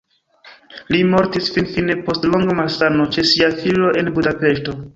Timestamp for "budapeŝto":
4.19-4.79